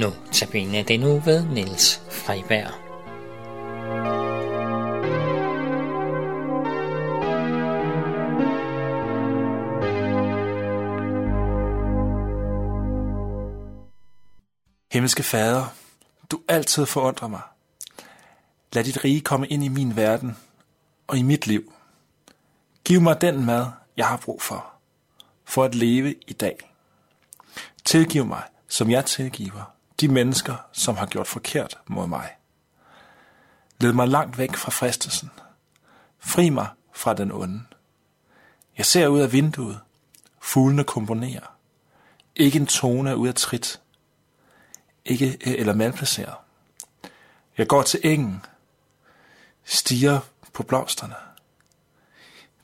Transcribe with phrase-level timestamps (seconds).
[0.00, 2.72] Notabene den nu ved Niels Freiberg.
[14.92, 15.66] Himmelske Fader,
[16.30, 17.40] du altid forundrer mig.
[18.72, 20.36] Lad dit rige komme ind i min verden
[21.06, 21.72] og i mit liv.
[22.84, 24.72] Giv mig den mad, jeg har brug for,
[25.44, 26.56] for at leve i dag.
[27.84, 32.30] Tilgiv mig, som jeg tilgiver de mennesker, som har gjort forkert mod mig.
[33.80, 35.30] Led mig langt væk fra fristelsen.
[36.18, 37.62] Fri mig fra den onde.
[38.78, 39.80] Jeg ser ud af vinduet.
[40.40, 41.56] Fuglene komponerer.
[42.36, 43.80] Ikke en tone er ud af trit.
[45.04, 46.34] Ikke øh, eller malplaceret.
[47.58, 48.44] Jeg går til engen.
[49.64, 50.20] Stiger
[50.52, 51.14] på blomsterne.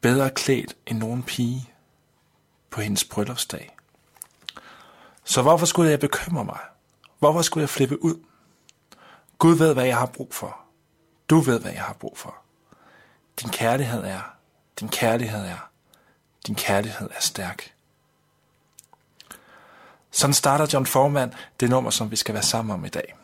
[0.00, 1.70] Bedre klædt end nogen pige
[2.70, 3.76] på hendes bryllupsdag.
[5.24, 6.58] Så hvorfor skulle jeg bekymre mig?
[7.18, 8.24] Hvorfor skulle jeg flippe ud?
[9.38, 10.58] Gud ved, hvad jeg har brug for.
[11.30, 12.34] Du ved, hvad jeg har brug for.
[13.40, 14.20] Din kærlighed er,
[14.80, 15.70] din kærlighed er,
[16.46, 17.74] din kærlighed er stærk.
[20.10, 23.14] Sådan starter John Foreman det nummer, som vi skal være sammen om i dag.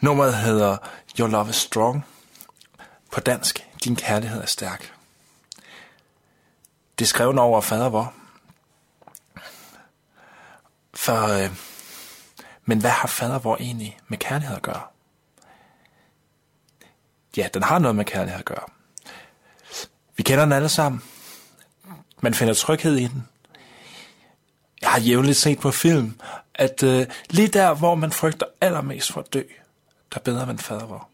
[0.00, 0.76] Nummeret hedder
[1.18, 2.06] Your Love is Strong.
[3.12, 4.92] På dansk, Din kærlighed er stærk.
[6.98, 8.14] Det er skrevet over fader vor.
[10.94, 11.71] For, øh,
[12.64, 14.82] men hvad har fader vor egentlig med kærlighed at gøre?
[17.36, 18.64] Ja, den har noget med kærlighed at gøre.
[20.16, 21.02] Vi kender den alle sammen.
[22.20, 23.28] Man finder tryghed i den.
[24.80, 26.20] Jeg har jævnligt set på film,
[26.54, 29.42] at øh, lige der, hvor man frygter allermest for at dø,
[30.14, 31.08] der beder man fader vor.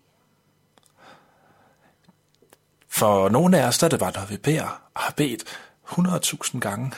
[2.88, 5.44] For nogle af os, der er det bare, når vi beder, og har bedt
[5.86, 6.92] 100.000 gange.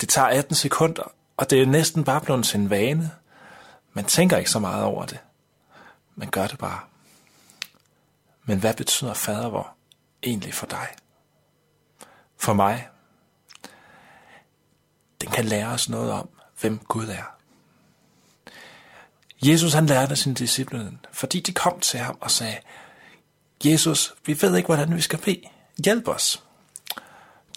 [0.00, 3.10] Det tager 18 sekunder, og det er næsten bare blevet sin vane.
[3.92, 5.18] Man tænker ikke så meget over det.
[6.14, 6.80] Man gør det bare.
[8.44, 9.74] Men hvad betyder fadervor
[10.22, 10.88] egentlig for dig?
[12.36, 12.88] For mig?
[15.20, 16.28] Den kan lære os noget om,
[16.60, 17.36] hvem Gud er.
[19.42, 22.58] Jesus han lærte sine disciple, fordi de kom til ham og sagde,
[23.64, 25.42] Jesus, vi ved ikke, hvordan vi skal bede.
[25.84, 26.42] Hjælp os.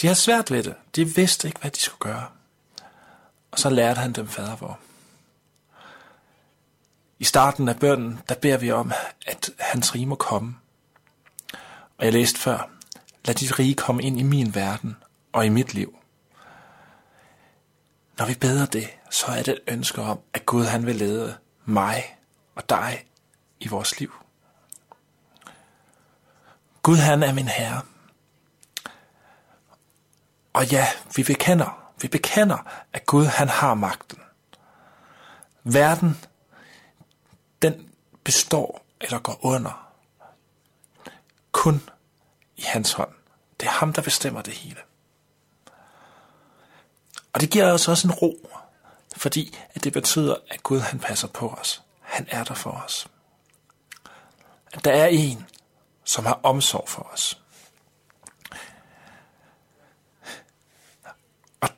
[0.01, 0.75] De har svært ved det.
[0.95, 2.27] De vidste ikke, hvad de skulle gøre.
[3.51, 4.79] Og så lærte han dem fader vor.
[7.19, 8.91] I starten af bønden, der beder vi om,
[9.27, 10.55] at hans rige må komme.
[11.97, 12.69] Og jeg læste før,
[13.25, 14.97] lad dit rige komme ind i min verden
[15.33, 15.99] og i mit liv.
[18.17, 21.37] Når vi beder det, så er det et ønske om, at Gud han vil lede
[21.65, 22.17] mig
[22.55, 23.05] og dig
[23.59, 24.13] i vores liv.
[26.81, 27.81] Gud han er min herre.
[30.53, 32.57] Og ja, vi bekender, vi bekender,
[32.93, 34.19] at Gud han har magten.
[35.63, 36.25] Verden,
[37.61, 37.89] den
[38.23, 39.91] består eller går under.
[41.51, 41.89] Kun
[42.57, 43.11] i hans hånd.
[43.59, 44.79] Det er ham, der bestemmer det hele.
[47.33, 48.49] Og det giver os også en ro,
[49.17, 51.81] fordi at det betyder, at Gud han passer på os.
[52.01, 53.07] Han er der for os.
[54.73, 55.45] At der er en,
[56.03, 57.41] som har omsorg for os.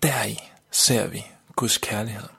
[0.04, 1.26] Deri ser vi
[1.56, 2.30] Guds kærlighed.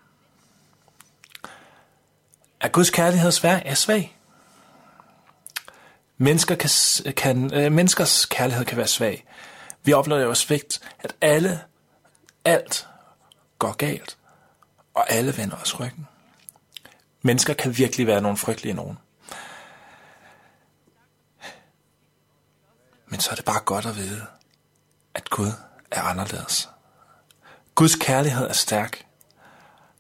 [2.61, 4.19] Er Guds kærlighed svær Er svag?
[6.17, 6.71] Mennesker kan,
[7.15, 9.25] kan, øh, menneskers kærlighed kan være svag.
[9.83, 11.65] Vi oplever jo svigt, at alle,
[12.45, 12.89] alt
[13.59, 14.19] går galt,
[14.95, 16.09] og alle vender os ryggen.
[17.23, 18.99] Mennesker kan virkelig være nogle frygtelige nogen.
[23.07, 24.27] Men så er det bare godt at vide,
[25.15, 25.53] at Gud
[25.91, 26.69] er anderledes.
[27.75, 29.07] Guds kærlighed er stærk,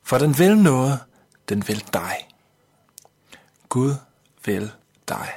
[0.03, 1.01] for den vil noget,
[1.49, 2.29] den vil dig.
[3.69, 3.95] Gud
[4.45, 4.73] vil
[5.09, 5.29] dig.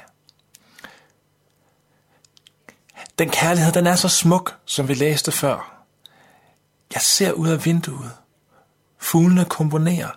[3.18, 5.84] Den kærlighed, den er så smuk, som vi læste før.
[6.94, 8.12] Jeg ser ud af vinduet.
[8.98, 10.10] Fuglene komponerer.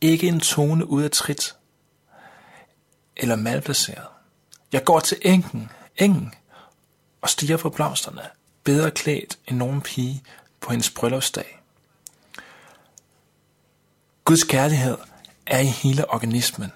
[0.00, 1.56] Ikke en tone ud af trit.
[3.16, 4.06] Eller malplaceret.
[4.72, 6.34] Jeg går til enken, engen
[7.20, 8.22] og stiger på blomsterne,
[8.64, 10.22] bedre klædt end nogen pige
[10.60, 11.62] på hendes bryllupsdag.
[14.24, 14.98] Guds kærlighed
[15.46, 16.72] er i hele organismen,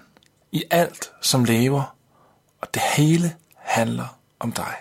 [0.53, 1.97] i alt som lever,
[2.61, 4.75] og det hele handler om dig.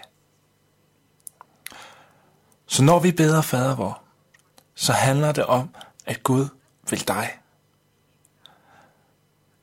[2.66, 4.02] Så når vi beder fader vor,
[4.76, 5.76] så handler det om,
[6.06, 6.48] at Gud
[6.90, 7.40] vil dig.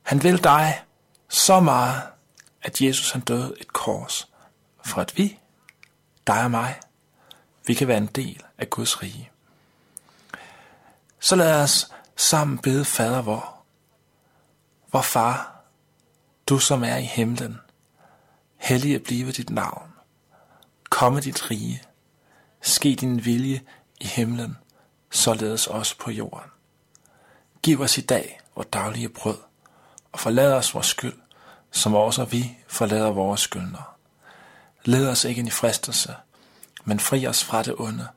[0.02, 0.82] Han vil dig
[1.28, 2.02] så meget,
[2.62, 4.28] at Jesus han døde et kors,
[4.84, 5.38] for at vi,
[6.26, 6.80] dig og mig,
[7.66, 9.30] vi kan være en del af Guds rige.
[11.20, 13.56] Så lad os sammen bede fader vor
[14.92, 15.62] Vor far,
[16.46, 17.60] du som er i himlen,
[18.56, 19.92] hellige blive dit navn.
[20.90, 21.82] Komme dit rige.
[22.60, 23.62] Ske din vilje
[24.00, 24.56] i himlen,
[25.10, 26.50] således også på jorden.
[27.62, 29.38] Giv os i dag vores daglige brød,
[30.12, 31.18] og forlad os vores skyld,
[31.70, 33.84] som også vi forlader vores skyldnere.
[34.84, 36.14] Led os ikke ind i fristelse,
[36.86, 38.08] men fri os fra det onde,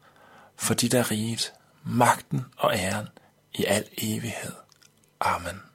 [0.56, 3.08] for dit er riget, magten og æren
[3.54, 4.54] i al evighed.
[5.20, 5.69] Amen.